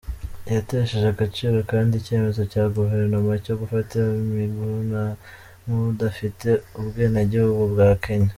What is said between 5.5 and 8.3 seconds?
nk’udafite ubwenegihugu bwa Kenya.